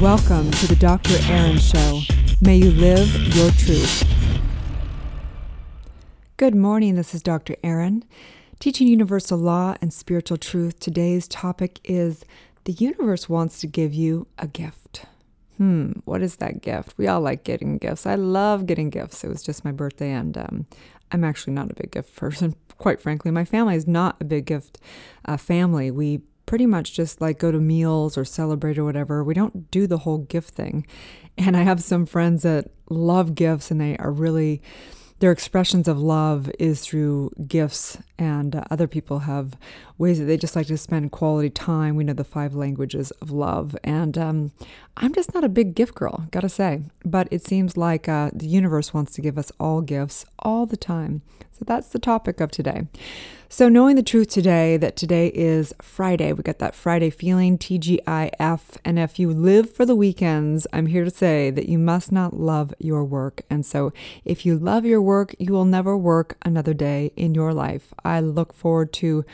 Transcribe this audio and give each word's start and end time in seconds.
Welcome 0.00 0.50
to 0.50 0.66
the 0.66 0.74
Dr. 0.74 1.14
Erin 1.30 1.56
Show. 1.56 2.00
May 2.40 2.56
you 2.56 2.72
live 2.72 3.08
your 3.34 3.50
truth. 3.52 4.02
Good 6.36 6.56
morning. 6.56 6.96
This 6.96 7.14
is 7.14 7.22
Dr. 7.22 7.54
Erin, 7.62 8.04
teaching 8.58 8.88
universal 8.88 9.38
law 9.38 9.76
and 9.80 9.92
spiritual 9.92 10.36
truth. 10.36 10.80
Today's 10.80 11.28
topic 11.28 11.78
is 11.84 12.24
the 12.64 12.72
universe 12.72 13.28
wants 13.28 13.60
to 13.60 13.68
give 13.68 13.94
you 13.94 14.26
a 14.36 14.48
gift. 14.48 15.06
Hmm, 15.58 15.92
what 16.04 16.22
is 16.22 16.36
that 16.36 16.60
gift? 16.60 16.94
We 16.98 17.06
all 17.06 17.20
like 17.20 17.44
getting 17.44 17.78
gifts. 17.78 18.04
I 18.04 18.16
love 18.16 18.66
getting 18.66 18.90
gifts. 18.90 19.22
It 19.22 19.28
was 19.28 19.44
just 19.44 19.64
my 19.64 19.70
birthday, 19.70 20.10
and 20.10 20.36
um, 20.36 20.66
I'm 21.12 21.22
actually 21.22 21.52
not 21.52 21.70
a 21.70 21.74
big 21.74 21.92
gift 21.92 22.16
person, 22.16 22.56
quite 22.78 23.00
frankly. 23.00 23.30
My 23.30 23.44
family 23.44 23.76
is 23.76 23.86
not 23.86 24.16
a 24.20 24.24
big 24.24 24.46
gift 24.46 24.80
uh, 25.24 25.36
family. 25.36 25.92
We 25.92 26.22
pretty 26.46 26.66
much 26.66 26.92
just 26.92 27.20
like 27.20 27.38
go 27.38 27.50
to 27.50 27.58
meals 27.58 28.18
or 28.18 28.24
celebrate 28.24 28.78
or 28.78 28.84
whatever. 28.84 29.24
We 29.24 29.34
don't 29.34 29.70
do 29.70 29.86
the 29.86 29.98
whole 29.98 30.18
gift 30.18 30.54
thing. 30.54 30.86
And 31.36 31.56
I 31.56 31.62
have 31.62 31.82
some 31.82 32.06
friends 32.06 32.42
that 32.42 32.70
love 32.88 33.34
gifts 33.34 33.70
and 33.70 33.80
they 33.80 33.96
are 33.96 34.12
really 34.12 34.62
their 35.20 35.32
expressions 35.32 35.86
of 35.88 35.98
love 35.98 36.50
is 36.58 36.82
through 36.82 37.30
gifts, 37.46 37.96
and 38.18 38.56
uh, 38.56 38.64
other 38.70 38.86
people 38.86 39.20
have 39.20 39.56
ways 39.96 40.18
that 40.18 40.24
they 40.24 40.36
just 40.36 40.56
like 40.56 40.66
to 40.66 40.76
spend 40.76 41.12
quality 41.12 41.48
time. 41.48 41.94
We 41.94 42.04
know 42.04 42.12
the 42.12 42.24
five 42.24 42.54
languages 42.54 43.10
of 43.22 43.30
love, 43.30 43.76
and 43.84 44.18
um, 44.18 44.52
I'm 44.96 45.14
just 45.14 45.32
not 45.32 45.44
a 45.44 45.48
big 45.48 45.74
gift 45.74 45.94
girl, 45.94 46.26
gotta 46.30 46.48
say. 46.48 46.82
But 47.04 47.28
it 47.30 47.42
seems 47.42 47.76
like 47.76 48.08
uh, 48.08 48.32
the 48.34 48.46
universe 48.46 48.92
wants 48.92 49.12
to 49.12 49.22
give 49.22 49.38
us 49.38 49.52
all 49.60 49.80
gifts 49.80 50.26
all 50.40 50.66
the 50.66 50.76
time. 50.76 51.22
So 51.52 51.64
that's 51.64 51.88
the 51.88 52.00
topic 52.00 52.40
of 52.40 52.50
today. 52.50 52.88
So, 53.48 53.68
knowing 53.68 53.94
the 53.94 54.02
truth 54.02 54.30
today 54.30 54.76
that 54.78 54.96
today 54.96 55.28
is 55.28 55.74
Friday, 55.80 56.32
we 56.32 56.42
got 56.42 56.58
that 56.58 56.74
Friday 56.74 57.10
feeling, 57.10 57.58
TGIF. 57.58 58.60
And 58.84 58.98
if 58.98 59.18
you 59.18 59.32
live 59.32 59.70
for 59.70 59.84
the 59.86 59.94
weekends, 59.94 60.66
I'm 60.72 60.86
here 60.86 61.04
to 61.04 61.10
say 61.10 61.50
that 61.50 61.68
you 61.68 61.78
must 61.78 62.10
not 62.10 62.34
love 62.34 62.74
your 62.78 63.04
work. 63.04 63.42
And 63.50 63.64
so, 63.64 63.92
if 64.24 64.44
you 64.46 64.58
love 64.58 64.84
your 64.84 65.02
work, 65.02 65.34
you 65.38 65.52
will 65.52 65.66
never 65.66 65.96
work 65.96 66.36
another 66.42 66.74
day 66.74 67.12
in 67.16 67.34
your 67.34 67.52
life. 67.52 67.92
I 68.02 68.20
look 68.20 68.54
forward 68.54 68.92
to 68.94 69.24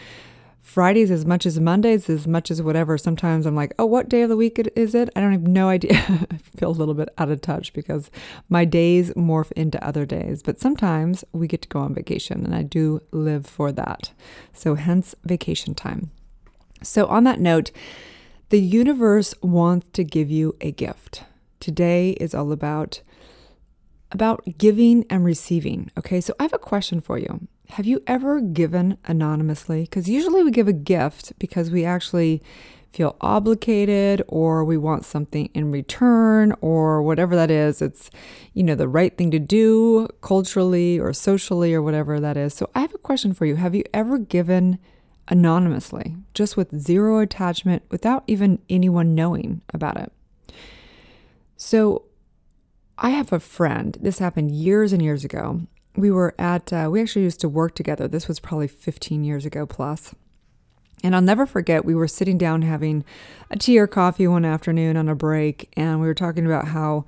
Fridays 0.71 1.11
as 1.11 1.27
much 1.27 1.47
as 1.47 1.59
Mondays, 1.59 2.09
as 2.09 2.29
much 2.29 2.49
as 2.49 2.63
whatever. 2.63 2.97
Sometimes 2.97 3.45
I'm 3.45 3.57
like, 3.57 3.75
oh, 3.77 3.87
what 3.87 4.09
day 4.09 4.23
of 4.23 4.29
the 4.29 4.37
week 4.37 4.57
is 4.77 4.95
it? 4.95 5.11
I 5.17 5.21
don't 5.21 5.33
have 5.33 5.43
no 5.43 5.69
idea. 5.69 5.95
I 6.31 6.39
feel 6.57 6.71
a 6.71 6.79
little 6.79 6.95
bit 6.95 7.09
out 7.19 7.29
of 7.29 7.41
touch 7.41 7.73
because 7.73 8.09
my 8.49 8.65
days 8.65 9.11
morph 9.15 9.51
into 9.53 9.85
other 9.85 10.07
days. 10.07 10.45
But 10.45 10.61
sometimes 10.61 11.25
we 11.33 11.49
get 11.49 11.63
to 11.63 11.69
go 11.69 11.81
on 11.81 11.93
vacation, 11.93 12.45
and 12.45 12.55
I 12.55 12.63
do 12.63 13.01
live 13.11 13.47
for 13.47 13.73
that. 13.73 14.13
So, 14.53 14.77
hence 14.77 15.17
vacation 15.25 15.75
time. 15.75 16.13
So, 16.85 17.07
on 17.07 17.25
that 17.25 17.41
note, 17.41 17.73
the 18.51 18.61
universe 18.61 19.35
wants 19.43 19.89
to 19.95 20.05
give 20.05 20.31
you 20.31 20.55
a 20.61 20.71
gift. 20.71 21.25
Today 21.59 22.11
is 22.13 22.33
all 22.33 22.53
about 22.53 23.01
about 24.13 24.45
giving 24.57 25.05
and 25.11 25.25
receiving. 25.25 25.91
Okay, 25.99 26.21
so 26.21 26.33
I 26.39 26.45
have 26.45 26.53
a 26.53 26.59
question 26.59 27.01
for 27.01 27.19
you. 27.19 27.49
Have 27.71 27.87
you 27.87 28.03
ever 28.07 28.41
given 28.41 28.99
anonymously? 29.05 29.83
Because 29.83 30.09
usually 30.09 30.43
we 30.43 30.51
give 30.51 30.67
a 30.67 30.73
gift 30.73 31.33
because 31.39 31.71
we 31.71 31.85
actually 31.85 32.43
feel 32.93 33.17
obligated 33.21 34.23
or 34.27 34.65
we 34.65 34.77
want 34.77 35.05
something 35.05 35.49
in 35.55 35.71
return 35.71 36.53
or 36.61 37.01
whatever 37.01 37.37
that 37.37 37.51
is. 37.51 37.81
It's, 37.81 38.11
you 38.53 38.65
know, 38.65 38.75
the 38.75 38.89
right 38.89 39.17
thing 39.17 39.31
to 39.31 39.39
do 39.39 40.09
culturally 40.21 40.99
or 40.99 41.13
socially 41.13 41.73
or 41.73 41.81
whatever 41.81 42.19
that 42.19 42.37
is. 42.37 42.55
So 42.55 42.69
I 42.75 42.81
have 42.81 42.95
a 42.95 42.99
question 42.99 43.33
for 43.33 43.47
you. 43.47 43.55
Have 43.55 43.77
you 43.77 43.85
ever 43.95 44.19
given 44.19 44.79
anonymously, 45.29 46.17
just 46.35 46.57
with 46.57 46.77
zero 46.81 47.21
attachment, 47.21 47.85
without 47.91 48.25
even 48.27 48.59
anyone 48.69 49.15
knowing 49.15 49.63
about 49.73 49.97
it? 49.97 50.13
So 51.57 52.07
I 52.99 53.11
have 53.11 53.33
a 53.33 53.39
friend, 53.39 53.97
this 54.01 54.19
happened 54.19 54.51
years 54.51 54.93
and 54.93 55.01
years 55.01 55.25
ago 55.25 55.61
we 55.97 56.11
were 56.11 56.35
at, 56.39 56.73
uh, 56.73 56.89
we 56.91 57.01
actually 57.01 57.23
used 57.23 57.41
to 57.41 57.49
work 57.49 57.75
together. 57.75 58.09
This 58.09 58.29
was 58.29 58.41
probably 58.41 58.69
15 58.69 59.25
years 59.25 59.45
ago 59.45 59.67
plus. 59.67 60.15
And 61.03 61.15
I'll 61.15 61.23
never 61.23 61.47
forget, 61.47 61.85
we 61.85 61.95
were 61.95 62.09
sitting 62.09 62.37
down 62.37 62.63
having 62.63 63.05
a 63.51 63.57
tea 63.57 63.79
or 63.79 63.87
coffee 63.87 64.29
one 64.29 64.45
afternoon 64.45 64.97
on 64.97 65.09
a 65.09 65.15
break, 65.15 65.71
and 65.75 66.01
we 66.01 66.07
were 66.07 66.15
talking 66.15 66.45
about 66.45 66.69
how 66.69 67.07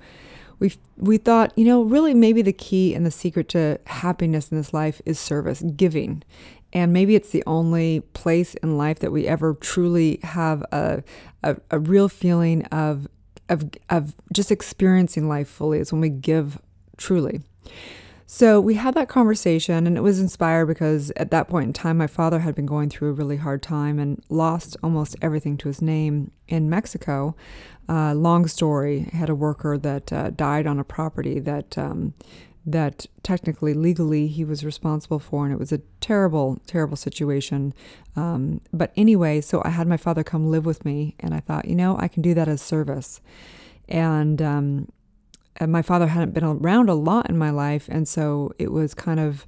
we 0.59 0.73
we 0.97 1.17
thought, 1.17 1.53
you 1.57 1.65
know, 1.65 1.83
really 1.83 2.13
maybe 2.13 2.41
the 2.41 2.53
key 2.53 2.93
and 2.93 3.05
the 3.05 3.11
secret 3.11 3.49
to 3.49 3.79
happiness 3.85 4.49
in 4.49 4.57
this 4.57 4.73
life 4.73 5.01
is 5.05 5.19
service, 5.19 5.61
giving. 5.75 6.23
And 6.71 6.91
maybe 6.91 7.15
it's 7.15 7.29
the 7.29 7.43
only 7.45 7.99
place 8.13 8.55
in 8.55 8.77
life 8.77 8.99
that 8.99 9.11
we 9.11 9.27
ever 9.27 9.53
truly 9.55 10.19
have 10.23 10.63
a, 10.71 11.03
a, 11.43 11.57
a 11.69 11.79
real 11.79 12.09
feeling 12.09 12.63
of, 12.65 13.07
of, 13.47 13.69
of 13.89 14.15
just 14.31 14.51
experiencing 14.51 15.27
life 15.27 15.47
fully 15.47 15.79
is 15.79 15.91
when 15.91 16.01
we 16.01 16.09
give 16.09 16.59
truly. 16.97 17.41
So 18.35 18.59
we 18.59 18.73
had 18.73 18.95
that 18.95 19.09
conversation, 19.09 19.85
and 19.85 19.95
it 19.95 20.01
was 20.01 20.19
inspired 20.19 20.65
because 20.65 21.11
at 21.17 21.29
that 21.29 21.47
point 21.47 21.67
in 21.67 21.73
time, 21.73 21.99
my 21.99 22.07
father 22.07 22.39
had 22.39 22.55
been 22.55 22.65
going 22.65 22.89
through 22.89 23.11
a 23.11 23.13
really 23.13 23.37
hard 23.37 23.61
time 23.61 23.99
and 23.99 24.23
lost 24.27 24.75
almost 24.81 25.15
everything 25.21 25.55
to 25.57 25.67
his 25.67 25.83
name 25.83 26.31
in 26.47 26.67
Mexico. 26.67 27.35
Uh, 27.87 28.15
long 28.15 28.47
story. 28.47 29.01
Had 29.13 29.29
a 29.29 29.35
worker 29.35 29.77
that 29.77 30.11
uh, 30.11 30.31
died 30.31 30.65
on 30.65 30.79
a 30.79 30.83
property 30.83 31.39
that 31.41 31.77
um, 31.77 32.15
that 32.65 33.05
technically, 33.21 33.75
legally, 33.75 34.25
he 34.25 34.43
was 34.43 34.65
responsible 34.65 35.19
for, 35.19 35.45
and 35.45 35.53
it 35.53 35.59
was 35.59 35.71
a 35.71 35.81
terrible, 36.01 36.59
terrible 36.65 36.97
situation. 36.97 37.71
Um, 38.15 38.61
but 38.73 38.93
anyway, 38.97 39.41
so 39.41 39.61
I 39.63 39.69
had 39.69 39.87
my 39.87 39.97
father 39.97 40.23
come 40.23 40.49
live 40.49 40.65
with 40.65 40.83
me, 40.85 41.13
and 41.19 41.35
I 41.35 41.39
thought, 41.39 41.65
you 41.65 41.75
know, 41.75 41.97
I 41.99 42.07
can 42.07 42.23
do 42.23 42.33
that 42.33 42.47
as 42.47 42.63
service. 42.63 43.21
And 43.87 44.41
um, 44.41 44.87
my 45.61 45.81
father 45.81 46.07
hadn't 46.07 46.33
been 46.33 46.43
around 46.43 46.89
a 46.89 46.95
lot 46.95 47.29
in 47.29 47.37
my 47.37 47.49
life. 47.49 47.87
And 47.89 48.07
so 48.07 48.53
it 48.57 48.71
was 48.71 48.93
kind 48.93 49.19
of, 49.19 49.45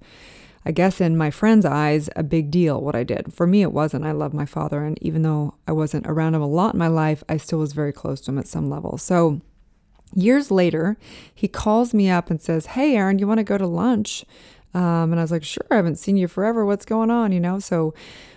I 0.65 0.71
guess, 0.71 1.01
in 1.01 1.17
my 1.17 1.31
friends' 1.31 1.65
eyes, 1.65 2.09
a 2.15 2.23
big 2.23 2.51
deal 2.51 2.81
what 2.81 2.95
I 2.95 3.03
did. 3.03 3.33
For 3.33 3.47
me, 3.47 3.61
it 3.61 3.71
wasn't. 3.71 4.05
I 4.05 4.11
love 4.11 4.33
my 4.33 4.45
father. 4.45 4.83
And 4.83 4.97
even 5.01 5.21
though 5.23 5.55
I 5.67 5.71
wasn't 5.71 6.07
around 6.07 6.35
him 6.35 6.41
a 6.41 6.47
lot 6.47 6.73
in 6.73 6.79
my 6.79 6.87
life, 6.87 7.23
I 7.27 7.37
still 7.37 7.59
was 7.59 7.73
very 7.73 7.93
close 7.93 8.21
to 8.21 8.31
him 8.31 8.39
at 8.39 8.47
some 8.47 8.69
level. 8.69 8.97
So 8.97 9.41
years 10.13 10.51
later, 10.51 10.97
he 11.33 11.47
calls 11.47 11.93
me 11.93 12.09
up 12.09 12.29
and 12.29 12.41
says, 12.41 12.67
Hey, 12.67 12.95
Erin, 12.95 13.19
you 13.19 13.27
want 13.27 13.39
to 13.39 13.43
go 13.43 13.57
to 13.57 13.67
lunch? 13.67 14.25
Um, 14.73 15.11
and 15.11 15.19
I 15.19 15.23
was 15.23 15.31
like, 15.31 15.43
Sure, 15.43 15.65
I 15.71 15.75
haven't 15.75 15.97
seen 15.97 16.17
you 16.17 16.27
forever. 16.27 16.65
What's 16.65 16.85
going 16.85 17.11
on? 17.11 17.31
You 17.31 17.39
know? 17.39 17.59
So 17.59 17.93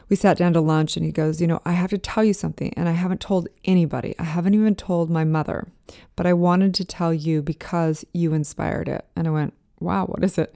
we 0.09 0.17
sat 0.17 0.37
down 0.37 0.53
to 0.55 0.61
lunch 0.61 0.97
and 0.97 1.05
he 1.05 1.13
goes, 1.13 1.41
You 1.41 1.47
know, 1.47 1.61
I 1.65 1.73
have 1.73 1.91
to 1.91 1.99
tell 1.99 2.25
you 2.25 2.33
something. 2.33 2.73
And 2.77 2.89
I 2.89 2.93
haven't 2.93 3.21
told 3.21 3.49
anybody. 3.65 4.15
I 4.19 4.25
haven't 4.25 4.55
even 4.55 4.75
told 4.75 5.11
my 5.11 5.25
mother, 5.25 5.69
but 6.17 6.27
I 6.27 6.33
wanted 6.33 6.75
to 6.75 6.85
tell 6.85 7.13
you 7.13 7.43
because 7.43 8.05
you 8.13 8.33
inspired 8.33 8.89
it. 8.89 9.05
And 9.17 9.29
I 9.29 9.31
went, 9.31 9.55
Wow, 9.81 10.07
what 10.07 10.25
is 10.25 10.39
it? 10.39 10.55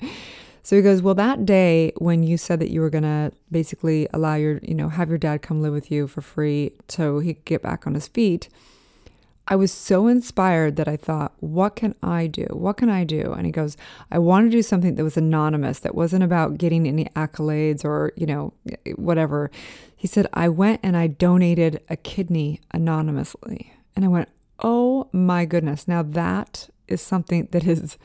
So 0.62 0.76
he 0.76 0.82
goes, 0.82 1.02
Well, 1.02 1.14
that 1.16 1.44
day 1.44 1.92
when 1.98 2.22
you 2.22 2.36
said 2.36 2.60
that 2.60 2.70
you 2.70 2.80
were 2.80 2.90
going 2.90 3.02
to 3.02 3.32
basically 3.50 4.08
allow 4.12 4.36
your, 4.36 4.60
you 4.62 4.74
know, 4.74 4.88
have 4.88 5.08
your 5.08 5.18
dad 5.18 5.42
come 5.42 5.60
live 5.60 5.72
with 5.72 5.90
you 5.90 6.06
for 6.06 6.20
free 6.20 6.72
so 6.88 7.18
he 7.18 7.34
could 7.34 7.44
get 7.44 7.62
back 7.62 7.86
on 7.86 7.94
his 7.94 8.08
feet, 8.08 8.48
I 9.48 9.56
was 9.56 9.72
so 9.72 10.06
inspired 10.06 10.76
that 10.76 10.86
I 10.86 10.96
thought, 10.96 11.32
what 11.40 11.74
can 11.74 11.94
I 12.02 12.28
do? 12.28 12.46
What 12.50 12.76
can 12.76 12.88
I 12.88 13.02
do? 13.04 13.32
And 13.32 13.44
he 13.44 13.52
goes, 13.52 13.76
I 14.10 14.18
want 14.18 14.46
to 14.46 14.56
do 14.56 14.62
something 14.62 14.94
that 14.94 15.04
was 15.04 15.16
anonymous, 15.16 15.80
that 15.80 15.96
wasn't 15.96 16.22
about 16.22 16.58
getting 16.58 16.86
any 16.86 17.06
accolades 17.16 17.84
or, 17.84 18.12
you 18.16 18.26
know, 18.26 18.52
whatever. 18.94 19.50
He 19.96 20.06
said, 20.06 20.28
I 20.32 20.48
went 20.48 20.80
and 20.82 20.96
I 20.96 21.08
donated 21.08 21.80
a 21.90 21.96
kidney 21.96 22.60
anonymously. 22.72 23.72
And 23.96 24.04
I 24.04 24.08
went, 24.08 24.28
oh 24.60 25.08
my 25.12 25.44
goodness. 25.44 25.88
Now 25.88 26.02
that 26.02 26.68
is 26.86 27.02
something 27.02 27.48
that 27.50 27.66
is, 27.66 27.98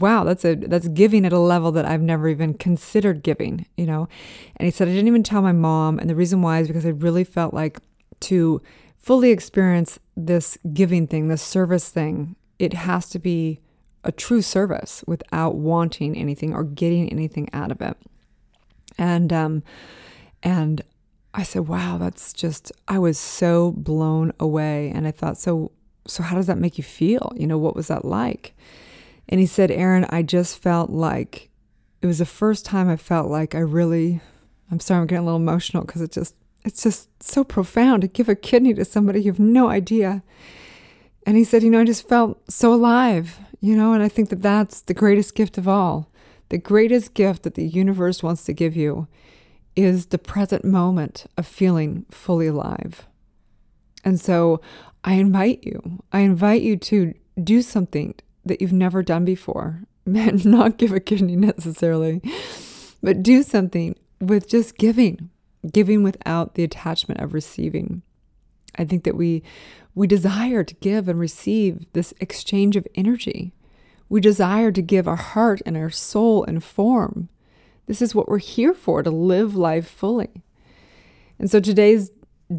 wow, 0.00 0.24
that's 0.24 0.44
a, 0.44 0.56
that's 0.56 0.88
giving 0.88 1.24
at 1.24 1.32
a 1.32 1.38
level 1.38 1.70
that 1.72 1.84
I've 1.84 2.02
never 2.02 2.28
even 2.28 2.52
considered 2.54 3.22
giving, 3.22 3.66
you 3.76 3.86
know? 3.86 4.08
And 4.56 4.66
he 4.66 4.72
said, 4.72 4.88
I 4.88 4.90
didn't 4.90 5.08
even 5.08 5.22
tell 5.22 5.40
my 5.40 5.52
mom. 5.52 6.00
And 6.00 6.10
the 6.10 6.16
reason 6.16 6.42
why 6.42 6.58
is 6.58 6.66
because 6.66 6.84
I 6.84 6.90
really 6.90 7.24
felt 7.24 7.54
like 7.54 7.78
to, 8.20 8.60
fully 9.04 9.30
experience 9.30 9.98
this 10.16 10.56
giving 10.72 11.06
thing, 11.06 11.28
this 11.28 11.42
service 11.42 11.90
thing, 11.90 12.36
it 12.58 12.72
has 12.72 13.10
to 13.10 13.18
be 13.18 13.60
a 14.02 14.10
true 14.10 14.40
service 14.40 15.04
without 15.06 15.56
wanting 15.56 16.16
anything 16.16 16.54
or 16.54 16.64
getting 16.64 17.10
anything 17.10 17.50
out 17.52 17.70
of 17.70 17.82
it. 17.82 17.98
And 18.96 19.32
um, 19.32 19.62
and 20.42 20.82
I 21.34 21.42
said, 21.42 21.68
"Wow, 21.68 21.98
that's 21.98 22.32
just." 22.32 22.72
I 22.88 22.98
was 22.98 23.18
so 23.18 23.72
blown 23.72 24.32
away, 24.40 24.90
and 24.94 25.06
I 25.06 25.10
thought, 25.10 25.36
"So, 25.36 25.72
so 26.06 26.22
how 26.22 26.36
does 26.36 26.46
that 26.46 26.58
make 26.58 26.78
you 26.78 26.84
feel? 26.84 27.32
You 27.36 27.46
know, 27.46 27.58
what 27.58 27.76
was 27.76 27.88
that 27.88 28.04
like?" 28.04 28.54
And 29.28 29.40
he 29.40 29.46
said, 29.46 29.70
"Erin, 29.70 30.06
I 30.10 30.22
just 30.22 30.62
felt 30.62 30.90
like 30.90 31.50
it 32.00 32.06
was 32.06 32.18
the 32.18 32.26
first 32.26 32.64
time 32.64 32.88
I 32.88 32.96
felt 32.96 33.30
like 33.30 33.54
I 33.54 33.60
really." 33.60 34.20
I'm 34.70 34.80
sorry, 34.80 35.00
I'm 35.00 35.06
getting 35.06 35.22
a 35.22 35.26
little 35.26 35.40
emotional 35.40 35.84
because 35.84 36.00
it 36.00 36.10
just 36.10 36.34
it's 36.64 36.82
just 36.82 37.08
so 37.22 37.44
profound 37.44 38.02
to 38.02 38.08
give 38.08 38.28
a 38.28 38.34
kidney 38.34 38.74
to 38.74 38.84
somebody 38.84 39.20
you 39.20 39.30
have 39.30 39.40
no 39.40 39.68
idea. 39.68 40.22
And 41.26 41.36
he 41.36 41.44
said, 41.44 41.62
you 41.62 41.70
know, 41.70 41.80
I 41.80 41.84
just 41.84 42.08
felt 42.08 42.40
so 42.50 42.72
alive, 42.72 43.38
you 43.60 43.76
know, 43.76 43.92
and 43.92 44.02
I 44.02 44.08
think 44.08 44.30
that 44.30 44.42
that's 44.42 44.80
the 44.82 44.94
greatest 44.94 45.34
gift 45.34 45.58
of 45.58 45.68
all. 45.68 46.10
The 46.48 46.58
greatest 46.58 47.14
gift 47.14 47.42
that 47.42 47.54
the 47.54 47.66
universe 47.66 48.22
wants 48.22 48.44
to 48.44 48.52
give 48.52 48.76
you 48.76 49.08
is 49.76 50.06
the 50.06 50.18
present 50.18 50.64
moment 50.64 51.26
of 51.36 51.46
feeling 51.46 52.06
fully 52.10 52.46
alive. 52.46 53.06
And 54.04 54.20
so 54.20 54.60
I 55.02 55.14
invite 55.14 55.64
you, 55.64 56.02
I 56.12 56.20
invite 56.20 56.62
you 56.62 56.76
to 56.76 57.14
do 57.42 57.62
something 57.62 58.14
that 58.44 58.60
you've 58.60 58.72
never 58.72 59.02
done 59.02 59.24
before. 59.24 59.82
Not 60.06 60.76
give 60.76 60.92
a 60.92 61.00
kidney 61.00 61.36
necessarily, 61.36 62.20
but 63.02 63.22
do 63.22 63.42
something 63.42 63.96
with 64.20 64.48
just 64.48 64.76
giving, 64.76 65.30
giving 65.72 66.02
without 66.02 66.54
the 66.54 66.64
attachment 66.64 67.20
of 67.20 67.34
receiving. 67.34 68.02
I 68.76 68.84
think 68.84 69.04
that 69.04 69.16
we 69.16 69.42
we 69.94 70.06
desire 70.08 70.64
to 70.64 70.74
give 70.76 71.08
and 71.08 71.20
receive 71.20 71.86
this 71.92 72.12
exchange 72.18 72.74
of 72.74 72.86
energy. 72.96 73.52
We 74.08 74.20
desire 74.20 74.72
to 74.72 74.82
give 74.82 75.06
our 75.06 75.16
heart 75.16 75.62
and 75.64 75.76
our 75.76 75.90
soul 75.90 76.42
and 76.44 76.62
form. 76.62 77.28
This 77.86 78.02
is 78.02 78.14
what 78.14 78.28
we're 78.28 78.38
here 78.38 78.74
for 78.74 79.02
to 79.02 79.10
live 79.10 79.54
life 79.54 79.86
fully. 79.86 80.42
And 81.38 81.48
so 81.50 81.60
today's 81.60 82.10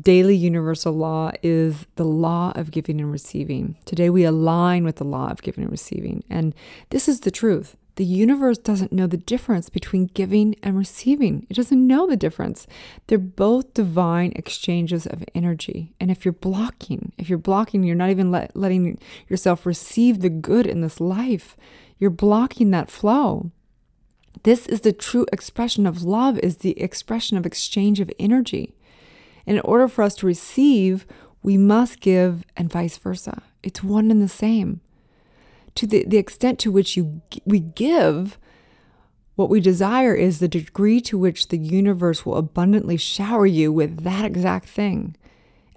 daily 0.02 0.36
universal 0.36 0.94
law 0.94 1.31
is 1.44 1.86
the 1.96 2.06
law 2.06 2.52
of 2.56 2.72
giving 2.72 3.00
and 3.00 3.12
receiving. 3.12 3.75
Today 3.86 4.10
we 4.10 4.24
align 4.24 4.84
with 4.84 4.96
the 4.96 5.04
law 5.04 5.30
of 5.30 5.42
giving 5.42 5.63
and 5.63 5.72
receiving. 5.72 6.24
And 6.30 6.56
this 6.90 7.07
is 7.07 7.22
the 7.22 7.31
truth. 7.31 7.75
The 7.95 8.06
universe 8.06 8.57
doesn't 8.57 8.92
know 8.92 9.07
the 9.07 9.15
difference 9.15 9.69
between 9.69 10.07
giving 10.07 10.56
and 10.62 10.77
receiving. 10.77 11.47
It 11.50 11.56
doesn't 11.56 11.88
know 11.88 12.06
the 12.06 12.18
difference. 12.18 12.68
They're 13.07 13.18
both 13.18 13.74
divine 13.74 14.33
exchanges 14.36 15.07
of 15.07 15.24
energy. 15.33 15.94
And 16.00 16.12
if 16.12 16.25
you're 16.25 16.33
blocking, 16.33 17.13
if 17.18 17.30
you're 17.30 17.38
blocking, 17.38 17.83
you're 17.83 17.95
not 17.95 18.09
even 18.09 18.31
let, 18.31 18.56
letting 18.56 19.00
yourself 19.30 19.65
receive 19.65 20.19
the 20.19 20.30
good 20.30 20.68
in 20.68 20.81
this 20.81 21.00
life, 21.00 21.56
you're 21.97 22.09
blocking 22.09 22.71
that 22.71 22.92
flow. 22.92 23.51
This 24.44 24.68
is 24.68 24.81
the 24.81 24.92
true 24.92 25.25
expression 25.31 25.88
of 25.88 26.03
love 26.03 26.38
is 26.39 26.57
the 26.57 26.80
expression 26.81 27.38
of 27.38 27.45
exchange 27.45 28.01
of 28.01 28.12
energy. 28.19 28.75
And 29.47 29.56
in 29.56 29.62
order 29.63 29.88
for 29.88 30.03
us 30.03 30.15
to 30.15 30.25
receive, 30.25 31.06
we 31.42 31.57
must 31.57 32.01
give 32.01 32.44
and 32.57 32.69
vice 32.69 32.97
versa. 32.97 33.42
It's 33.63 33.81
one 33.81 34.12
and 34.12 34.21
the 34.21 34.27
same 34.27 34.81
to 35.75 35.88
the, 35.88 36.06
the 36.07 36.18
extent 36.18 36.60
to 36.60 36.72
which 36.72 36.98
you 36.98 37.22
we 37.45 37.60
give, 37.60 38.39
what 39.36 39.50
we 39.50 39.60
desire 39.60 40.16
is 40.16 40.39
the 40.39 40.48
degree 40.48 41.01
to 41.01 41.18
which 41.18 41.50
the 41.50 41.57
universe 41.57 42.25
will 42.25 42.38
abundantly 42.38 42.98
shower 42.98 43.45
you 43.45 43.72
with 43.72 44.04
that 44.04 44.25
exact 44.25 44.69
thing. 44.69 45.16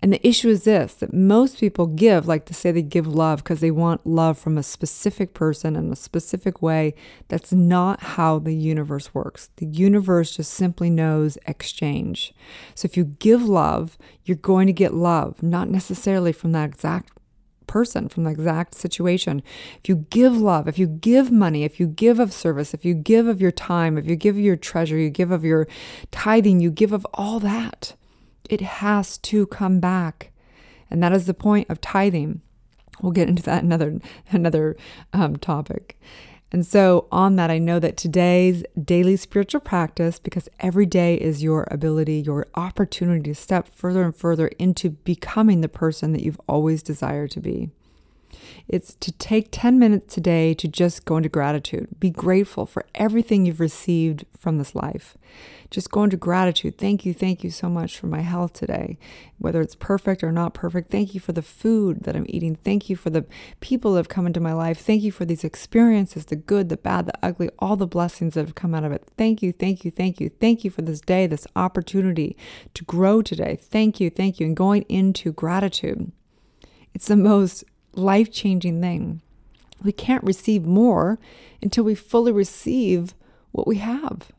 And 0.01 0.13
the 0.13 0.27
issue 0.27 0.49
is 0.49 0.63
this 0.63 0.95
that 0.95 1.13
most 1.13 1.59
people 1.59 1.87
give, 1.87 2.29
like 2.29 2.45
to 2.47 2.55
say 2.55 2.71
they 2.71 2.83
give 2.83 3.07
love 3.07 3.43
because 3.43 3.59
they 3.59 3.73
want 3.73 4.07
love 4.07 4.39
from 4.39 4.57
a 4.57 4.63
specific 4.63 5.35
person 5.35 5.75
in 5.75 5.91
a 5.91 5.97
specific 5.97 6.63
way. 6.63 6.95
That's 7.27 7.53
not 7.53 8.01
how 8.01 8.39
the 8.39 8.55
universe 8.55 9.13
works. 9.13 9.51
The 9.57 9.67
universe 9.67 10.37
just 10.37 10.53
simply 10.53 10.89
knows 10.89 11.37
exchange. 11.47 12.33
So 12.77 12.87
if 12.87 12.97
you 12.97 13.05
give 13.05 13.43
love, 13.43 13.99
you're 14.25 14.37
going 14.37 14.69
to 14.69 14.73
get 14.73 14.95
love, 14.95 15.43
not 15.43 15.69
necessarily 15.69 16.33
from 16.33 16.53
that 16.53 16.69
exact 16.69 17.18
person 17.69 18.09
from 18.09 18.25
the 18.25 18.31
exact 18.31 18.75
situation. 18.75 19.43
If 19.83 19.89
you 19.89 20.07
give 20.11 20.37
love, 20.37 20.67
if 20.67 20.79
you 20.79 20.89
give 20.89 21.31
money, 21.31 21.63
if 21.63 21.79
you 21.79 21.87
give 21.87 22.19
of 22.19 22.33
service, 22.33 22.75
if 22.75 22.85
you 22.85 22.95
give 22.95 23.29
of 23.29 23.41
your 23.41 23.53
time, 23.53 23.97
if 23.97 24.07
you 24.07 24.17
give 24.17 24.37
your 24.39 24.57
treasure, 24.57 24.99
you 24.99 25.11
give 25.11 25.31
of 25.31 25.45
your 25.45 25.69
tithing, 26.11 26.61
you 26.61 26.73
give 26.73 26.93
of 26.93 27.07
all 27.15 27.39
that, 27.41 27.95
it 28.51 28.61
has 28.61 29.19
to 29.19 29.47
come 29.47 29.79
back. 29.79 30.33
And 30.91 31.03
that 31.03 31.13
is 31.13 31.27
the 31.27 31.35
point 31.35 31.71
of 31.71 31.81
tithing. 31.81 32.41
We'll 33.01 33.13
get 33.13 33.29
into 33.29 33.43
that 33.45 33.63
another 33.63 34.01
another 34.33 34.77
um, 35.13 35.37
topic. 35.37 36.01
And 36.51 36.65
so, 36.67 37.07
on 37.13 37.37
that, 37.37 37.51
I 37.51 37.59
know 37.59 37.79
that 37.79 37.99
today's 37.99 38.65
daily 38.83 39.17
spiritual 39.17 39.61
practice, 39.61 40.19
because 40.19 40.49
every 40.61 40.87
day 40.87 41.17
is 41.17 41.43
your 41.43 41.69
ability, 41.71 42.21
your 42.21 42.47
opportunity 42.55 43.31
to 43.31 43.35
step 43.35 43.69
further 43.75 44.03
and 44.03 44.17
further 44.17 44.49
into 44.59 44.91
becoming 44.91 45.61
the 45.61 45.69
person 45.69 46.13
that 46.13 46.23
you've 46.23 46.41
always 46.49 46.83
desired 46.83 47.31
to 47.33 47.41
be. 47.41 47.71
It's 48.67 48.95
to 48.95 49.13
take 49.13 49.49
10 49.51 49.79
minutes 49.79 50.15
today 50.15 50.55
to 50.55 50.69
just 50.69 51.05
go 51.05 51.17
into 51.17 51.29
gratitude. 51.29 51.89
Be 52.01 52.11
grateful 52.11 52.67
for 52.67 52.85
everything 52.95 53.47
you've 53.47 53.61
received 53.61 54.25
from 54.37 54.59
this 54.59 54.75
life. 54.75 55.17
Just 55.71 55.91
go 55.91 56.03
into 56.05 56.17
gratitude. 56.17 56.79
Thank 56.79 57.05
you, 57.05 57.13
thank 57.13 57.45
you 57.45 57.51
so 57.51 57.69
much 57.69 57.99
for 57.99 58.07
my 58.07 58.21
health 58.21 58.55
today. 58.55 58.99
Whether 59.37 59.61
it's 59.61 59.75
perfect 59.75 60.25
or 60.25 60.33
not 60.33 60.55
perfect, 60.55 60.91
thank 60.91 61.15
you 61.15 61.21
for 61.21 61.33
the 61.33 61.43
food 61.43 62.05
that 62.05 62.17
I'm 62.17 62.25
eating. 62.29 62.55
Thank 62.57 62.89
you 62.89 62.97
for 62.97 63.11
the 63.11 63.27
people 63.61 63.93
that 63.93 63.99
have 63.99 64.09
come 64.09 64.27
into 64.27 64.41
my 64.41 64.55
life. 64.55 64.81
Thank 64.81 65.03
you 65.03 65.13
for 65.13 65.25
these 65.25 65.45
experiences 65.45 66.25
the 66.27 66.37
good, 66.37 66.69
the 66.69 66.77
bad, 66.77 67.07
the 67.07 67.19
ugly, 67.23 67.51
all 67.59 67.77
the 67.77 67.87
blessings 67.87 68.35
that 68.35 68.47
have 68.47 68.55
come 68.55 68.75
out 68.75 68.85
of 68.85 68.93
it. 68.93 69.07
Thank 69.17 69.43
you, 69.43 69.53
thank 69.53 69.85
you, 69.85 69.91
thank 69.91 70.21
you. 70.21 70.31
Thank 70.31 70.65
you 70.65 70.71
for 70.71 70.83
this 70.83 71.01
day, 71.01 71.27
this 71.27 71.47
opportunity 71.55 72.37
to 72.75 72.85
grow 72.85 73.21
today. 73.21 73.59
Thank 73.61 74.01
you, 74.01 74.11
thank 74.11 74.41
you. 74.41 74.47
And 74.47 74.57
going 74.57 74.83
into 74.89 75.33
gratitude. 75.33 76.13
It's 76.95 77.09
the 77.09 77.17
most 77.17 77.65
life 77.99 78.33
changing 78.33 78.81
thing. 78.81 79.21
We 79.83 79.93
can't 79.93 80.25
receive 80.25 80.65
more 80.65 81.19
until 81.63 81.85
we 81.85 81.95
fully 81.95 82.33
receive 82.33 83.15
what 83.53 83.67
we 83.67 83.77
have. 83.77 84.33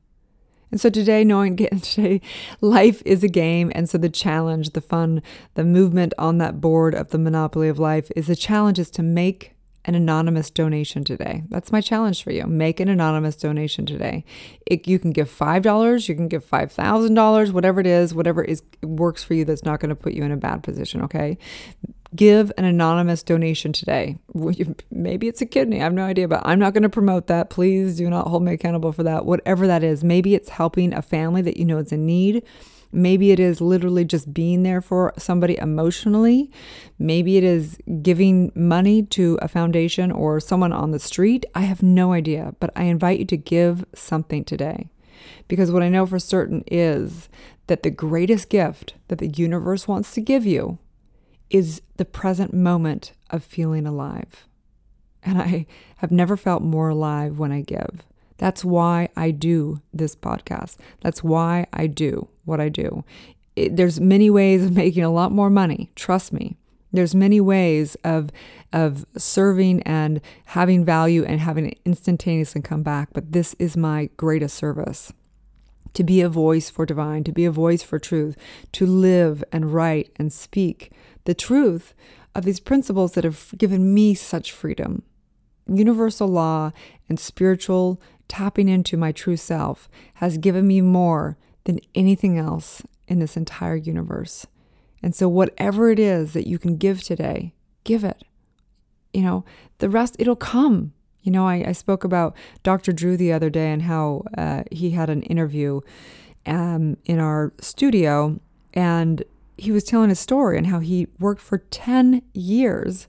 And 0.72 0.80
so 0.80 0.90
today, 0.90 1.24
knowing 1.24 1.56
today, 1.82 2.22
life 2.62 3.02
is 3.06 3.24
a 3.24 3.28
game. 3.28 3.72
And 3.74 3.90
so 3.90 3.98
the 3.98 4.10
challenge, 4.10 4.72
the 4.72 4.82
fun, 4.82 5.22
the 5.56 5.64
movement 5.64 6.14
on 6.18 6.38
that 6.40 6.62
board 6.62 6.94
of 6.94 7.10
the 7.10 7.18
monopoly 7.18 7.70
of 7.70 7.80
life 7.80 8.12
is 8.16 8.28
the 8.28 8.36
challenge 8.36 8.80
is 8.80 8.90
to 8.92 9.04
make 9.04 9.54
an 9.90 9.96
anonymous 9.96 10.50
donation 10.50 11.04
today. 11.04 11.44
That's 11.50 11.72
my 11.72 11.82
challenge 11.82 12.24
for 12.24 12.32
you. 12.32 12.46
Make 12.46 12.80
an 12.80 12.88
anonymous 12.88 13.36
donation 13.36 13.86
today. 13.86 14.24
It, 14.66 14.88
you 14.88 15.00
can 15.00 15.12
give 15.12 15.30
$5, 15.30 16.08
you 16.08 16.16
can 16.16 16.28
give 16.28 16.46
$5,000, 16.46 17.52
whatever 17.52 17.82
it 17.82 17.88
is, 17.88 18.14
whatever 18.14 18.44
is 18.44 18.62
works 18.84 19.24
for 19.24 19.34
you 19.34 19.46
that's 19.46 19.66
not 19.66 19.80
going 19.80 19.90
to 19.90 19.96
put 19.96 20.14
you 20.14 20.24
in 20.24 20.32
a 20.32 20.38
bad 20.38 20.64
position, 20.64 21.02
okay? 21.02 21.38
give 22.16 22.52
an 22.58 22.66
anonymous 22.66 23.22
donation 23.22 23.72
today. 23.72 24.18
Maybe 24.90 25.28
it's 25.28 25.42
a 25.42 25.46
kidney, 25.46 25.80
I 25.80 25.84
have 25.84 25.94
no 25.94 26.06
idea, 26.06 26.28
but 26.28 26.42
I'm 26.44 26.58
not 26.58 26.74
going 26.74 26.84
to 26.84 26.90
promote 26.90 27.28
that. 27.28 27.50
Please 27.52 27.98
do 27.98 28.10
not 28.10 28.28
hold 28.28 28.44
me 28.44 28.54
accountable 28.54 28.92
for 28.92 29.04
that. 29.04 29.26
Whatever 29.26 29.68
that 29.68 29.84
is, 29.84 30.04
maybe 30.04 30.34
it's 30.34 30.50
helping 30.50 30.92
a 30.94 31.04
family 31.04 31.44
that 31.44 31.58
you 31.58 31.66
know 31.66 31.78
is 31.78 31.92
in 31.92 32.08
need. 32.08 32.44
Maybe 32.92 33.32
it 33.32 33.40
is 33.40 33.62
literally 33.62 34.04
just 34.04 34.34
being 34.34 34.64
there 34.64 34.82
for 34.82 35.14
somebody 35.18 35.58
emotionally. 35.58 36.52
Maybe 36.98 37.38
it 37.38 37.44
is 37.44 37.78
giving 38.02 38.52
money 38.56 39.04
to 39.04 39.38
a 39.42 39.48
foundation 39.48 40.12
or 40.12 40.40
someone 40.40 40.74
on 40.74 40.92
the 40.92 41.00
street. 41.00 41.46
I 41.54 41.62
have 41.62 41.84
no 41.84 42.14
idea, 42.14 42.56
but 42.60 42.72
I 42.76 42.84
invite 42.86 43.20
you 43.20 43.26
to 43.26 43.38
give 43.38 43.86
something 43.94 44.44
today. 44.44 44.90
Because 45.48 45.72
what 45.72 45.84
I 45.84 45.90
know 45.90 46.06
for 46.06 46.20
certain 46.20 46.64
is 46.68 47.30
that 47.68 47.84
the 47.84 47.92
greatest 47.92 48.50
gift 48.50 48.96
that 49.08 49.20
the 49.20 49.28
universe 49.28 49.88
wants 49.88 50.14
to 50.14 50.22
give 50.22 50.46
you 50.46 50.80
is 51.50 51.82
the 51.98 52.06
present 52.06 52.54
moment 52.54 53.14
of 53.30 53.44
feeling 53.44 53.86
alive. 53.86 54.48
And 55.22 55.40
I 55.40 55.66
have 55.98 56.12
never 56.12 56.38
felt 56.38 56.64
more 56.64 56.90
alive 56.90 57.38
when 57.38 57.52
I 57.52 57.62
give. 57.62 58.04
That's 58.40 58.66
why 58.66 59.10
I 59.16 59.32
do 59.32 59.82
this 59.94 60.16
podcast. 60.16 60.78
That's 61.02 61.24
why 61.24 61.68
I 61.72 61.88
do 61.88 62.28
what 62.46 62.60
I 62.60 62.70
do. 62.70 63.04
It, 63.56 63.76
there's 63.76 64.00
many 64.00 64.30
ways 64.30 64.64
of 64.64 64.72
making 64.76 65.04
a 65.04 65.12
lot 65.12 65.32
more 65.32 65.52
money, 65.52 65.92
trust 65.96 66.34
me. 66.34 66.58
There's 66.92 67.14
many 67.14 67.40
ways 67.40 67.96
of 68.04 68.32
of 68.72 69.06
serving 69.18 69.82
and 69.84 70.22
having 70.46 70.86
value 70.86 71.24
and 71.24 71.40
having 71.40 71.68
it 71.68 71.80
instantaneously 71.86 72.62
come 72.62 72.84
back, 72.84 73.10
but 73.14 73.32
this 73.32 73.56
is 73.60 73.76
my 73.76 74.10
greatest 74.18 74.56
service. 74.56 75.12
To 75.94 76.04
be 76.04 76.22
a 76.22 76.30
voice 76.30 76.70
for 76.70 76.86
divine, 76.86 77.24
to 77.26 77.32
be 77.32 77.46
a 77.46 77.52
voice 77.52 77.82
for 77.82 78.00
truth, 78.00 78.38
to 78.74 78.86
live 78.86 79.44
and 79.52 79.74
write 79.74 80.12
and 80.18 80.32
speak 80.32 80.92
the 81.26 81.34
truth 81.34 81.94
of 82.36 82.46
these 82.46 82.60
principles 82.60 83.14
that 83.14 83.24
have 83.24 83.54
given 83.58 83.94
me 83.94 84.14
such 84.14 84.52
freedom. 84.52 85.04
Universal 85.68 86.28
law 86.28 86.72
and 87.08 87.20
spiritual 87.20 88.00
tapping 88.30 88.70
into 88.70 88.96
my 88.96 89.12
true 89.12 89.36
self 89.36 89.90
has 90.16 90.38
given 90.38 90.66
me 90.66 90.80
more 90.80 91.38
than 91.66 91.82
anything 91.94 92.38
else 92.38 92.82
in 93.10 93.20
this 93.20 93.36
entire 93.36 93.76
universe. 93.76 94.48
And 95.04 95.14
so, 95.14 95.28
whatever 95.28 95.90
it 95.90 96.00
is 96.00 96.32
that 96.34 96.48
you 96.48 96.58
can 96.58 96.78
give 96.78 97.04
today, 97.04 97.54
give 97.84 98.06
it. 98.06 98.24
You 99.14 99.24
know, 99.24 99.46
the 99.80 99.90
rest, 99.90 100.16
it'll 100.20 100.36
come. 100.36 100.94
You 101.22 101.32
know, 101.32 101.48
I, 101.48 101.66
I 101.68 101.72
spoke 101.74 102.04
about 102.04 102.36
Dr. 102.64 102.94
Drew 102.94 103.18
the 103.18 103.34
other 103.34 103.50
day 103.50 103.72
and 103.72 103.82
how 103.82 104.24
uh, 104.38 104.64
he 104.72 104.92
had 104.92 105.10
an 105.10 105.24
interview 105.24 105.82
um, 106.46 106.98
in 107.06 107.20
our 107.20 107.52
studio. 107.60 108.40
And 108.74 109.24
he 109.58 109.72
was 109.72 109.84
telling 109.84 110.12
a 110.12 110.16
story 110.16 110.58
and 110.58 110.68
how 110.68 110.80
he 110.80 111.08
worked 111.20 111.42
for 111.42 111.58
10 111.58 112.22
years 112.34 113.08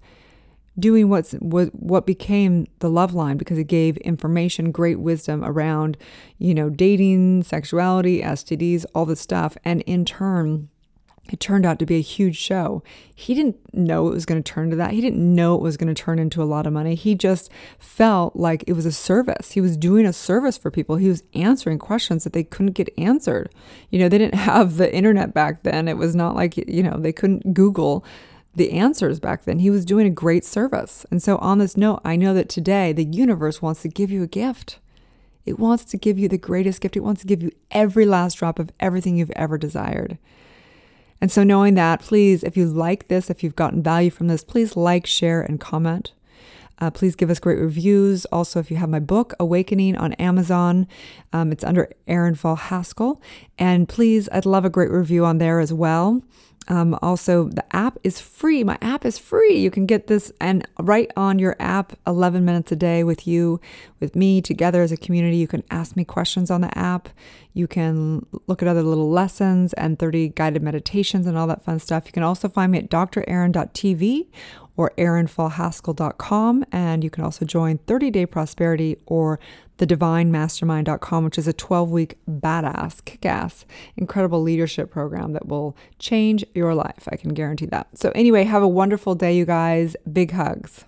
doing 0.80 1.08
what's 1.08 1.32
what, 1.34 1.74
what 1.74 2.06
became 2.06 2.66
the 2.80 2.90
Loveline 2.90 3.38
because 3.38 3.58
it 3.58 3.64
gave 3.64 3.96
information 3.98 4.72
great 4.72 5.00
wisdom 5.00 5.44
around 5.44 5.96
you 6.38 6.54
know 6.54 6.70
dating 6.70 7.42
sexuality 7.42 8.20
stds 8.22 8.84
all 8.94 9.06
this 9.06 9.20
stuff 9.20 9.56
and 9.64 9.82
in 9.82 10.04
turn 10.04 10.68
it 11.32 11.38
turned 11.38 11.64
out 11.64 11.78
to 11.78 11.86
be 11.86 11.96
a 11.96 12.02
huge 12.02 12.36
show. 12.36 12.82
He 13.14 13.34
didn't 13.34 13.56
know 13.72 14.08
it 14.08 14.14
was 14.14 14.26
going 14.26 14.42
to 14.42 14.52
turn 14.52 14.70
to 14.70 14.76
that. 14.76 14.92
He 14.92 15.00
didn't 15.00 15.34
know 15.34 15.54
it 15.54 15.62
was 15.62 15.76
going 15.76 15.92
to 15.92 16.02
turn 16.02 16.18
into 16.18 16.42
a 16.42 16.44
lot 16.44 16.66
of 16.66 16.72
money. 16.72 16.94
He 16.94 17.14
just 17.14 17.50
felt 17.78 18.34
like 18.34 18.64
it 18.66 18.72
was 18.72 18.86
a 18.86 18.92
service. 18.92 19.52
He 19.52 19.60
was 19.60 19.76
doing 19.76 20.06
a 20.06 20.12
service 20.12 20.58
for 20.58 20.70
people. 20.70 20.96
He 20.96 21.08
was 21.08 21.22
answering 21.34 21.78
questions 21.78 22.24
that 22.24 22.32
they 22.32 22.42
couldn't 22.42 22.72
get 22.72 22.92
answered. 22.98 23.50
You 23.90 24.00
know, 24.00 24.08
they 24.08 24.18
didn't 24.18 24.34
have 24.50 24.76
the 24.76 24.92
internet 24.92 25.32
back 25.32 25.62
then. 25.62 25.88
It 25.88 25.96
was 25.96 26.16
not 26.16 26.34
like, 26.34 26.56
you 26.56 26.82
know, 26.82 26.96
they 26.98 27.12
couldn't 27.12 27.54
Google 27.54 28.04
the 28.54 28.72
answers 28.72 29.20
back 29.20 29.44
then. 29.44 29.60
He 29.60 29.70
was 29.70 29.84
doing 29.84 30.06
a 30.06 30.10
great 30.10 30.44
service. 30.44 31.06
And 31.10 31.22
so, 31.22 31.38
on 31.38 31.58
this 31.58 31.76
note, 31.76 32.00
I 32.04 32.16
know 32.16 32.34
that 32.34 32.48
today 32.48 32.92
the 32.92 33.04
universe 33.04 33.62
wants 33.62 33.82
to 33.82 33.88
give 33.88 34.10
you 34.10 34.22
a 34.22 34.28
gift. 34.28 34.78
It 35.44 35.58
wants 35.58 35.84
to 35.84 35.96
give 35.96 36.18
you 36.18 36.28
the 36.28 36.38
greatest 36.38 36.80
gift. 36.80 36.96
It 36.96 37.00
wants 37.00 37.22
to 37.22 37.26
give 37.26 37.42
you 37.42 37.52
every 37.70 38.06
last 38.06 38.38
drop 38.38 38.58
of 38.58 38.70
everything 38.78 39.16
you've 39.16 39.30
ever 39.32 39.56
desired. 39.56 40.18
And 41.20 41.30
so, 41.30 41.42
knowing 41.42 41.74
that, 41.74 42.00
please, 42.00 42.42
if 42.42 42.56
you 42.56 42.66
like 42.66 43.08
this, 43.08 43.30
if 43.30 43.42
you've 43.44 43.56
gotten 43.56 43.82
value 43.82 44.10
from 44.10 44.28
this, 44.28 44.42
please 44.42 44.76
like, 44.76 45.06
share, 45.06 45.40
and 45.42 45.60
comment. 45.60 46.12
Uh, 46.80 46.90
please 46.90 47.14
give 47.14 47.28
us 47.28 47.38
great 47.38 47.58
reviews. 47.58 48.24
Also, 48.26 48.58
if 48.58 48.70
you 48.70 48.78
have 48.78 48.88
my 48.88 49.00
book, 49.00 49.34
Awakening, 49.38 49.96
on 49.96 50.14
Amazon, 50.14 50.88
um, 51.32 51.52
it's 51.52 51.62
under 51.62 51.90
Erin 52.06 52.34
Fall 52.34 52.56
Haskell. 52.56 53.20
And 53.58 53.86
please, 53.88 54.28
I'd 54.32 54.46
love 54.46 54.64
a 54.64 54.70
great 54.70 54.90
review 54.90 55.24
on 55.26 55.38
there 55.38 55.60
as 55.60 55.72
well. 55.74 56.22
Um, 56.70 56.96
also, 57.02 57.48
the 57.48 57.64
app 57.74 57.98
is 58.04 58.20
free. 58.20 58.62
My 58.62 58.78
app 58.80 59.04
is 59.04 59.18
free. 59.18 59.58
You 59.58 59.72
can 59.72 59.86
get 59.86 60.06
this 60.06 60.32
and 60.40 60.66
right 60.78 61.10
on 61.16 61.40
your 61.40 61.56
app, 61.58 61.98
11 62.06 62.44
minutes 62.44 62.70
a 62.70 62.76
day 62.76 63.02
with 63.02 63.26
you, 63.26 63.60
with 63.98 64.14
me 64.14 64.40
together 64.40 64.80
as 64.80 64.92
a 64.92 64.96
community. 64.96 65.36
You 65.36 65.48
can 65.48 65.64
ask 65.72 65.96
me 65.96 66.04
questions 66.04 66.48
on 66.48 66.60
the 66.60 66.78
app. 66.78 67.08
You 67.54 67.66
can 67.66 68.24
look 68.46 68.62
at 68.62 68.68
other 68.68 68.84
little 68.84 69.10
lessons 69.10 69.72
and 69.72 69.98
30 69.98 70.28
guided 70.28 70.62
meditations 70.62 71.26
and 71.26 71.36
all 71.36 71.48
that 71.48 71.64
fun 71.64 71.80
stuff. 71.80 72.04
You 72.06 72.12
can 72.12 72.22
also 72.22 72.48
find 72.48 72.70
me 72.70 72.78
at 72.78 72.88
drerin.tv 72.88 74.28
or 74.80 74.92
erinfallhaskell.com. 74.96 76.64
And 76.72 77.04
you 77.04 77.10
can 77.10 77.22
also 77.22 77.44
join 77.44 77.76
30 77.86 78.10
Day 78.10 78.24
Prosperity 78.24 78.96
or 79.04 79.38
thedivinemastermind.com, 79.76 81.22
which 81.22 81.36
is 81.36 81.46
a 81.46 81.52
12 81.52 81.90
week 81.90 82.18
badass, 82.26 83.04
kick 83.04 83.26
ass, 83.26 83.66
incredible 83.98 84.40
leadership 84.40 84.90
program 84.90 85.32
that 85.32 85.46
will 85.46 85.76
change 85.98 86.46
your 86.54 86.74
life. 86.74 87.06
I 87.12 87.16
can 87.16 87.34
guarantee 87.34 87.66
that. 87.66 87.88
So, 87.92 88.10
anyway, 88.14 88.44
have 88.44 88.62
a 88.62 88.68
wonderful 88.68 89.14
day, 89.14 89.36
you 89.36 89.44
guys. 89.44 89.96
Big 90.10 90.30
hugs. 90.30 90.86